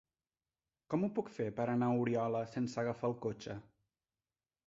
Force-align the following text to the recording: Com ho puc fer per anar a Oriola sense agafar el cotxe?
Com 0.93 1.03
ho 1.03 1.09
puc 1.17 1.27
fer 1.33 1.45
per 1.59 1.67
anar 1.73 1.91
a 1.91 1.99
Oriola 2.05 2.41
sense 2.55 2.81
agafar 2.85 3.13
el 3.13 3.17
cotxe? 3.27 3.59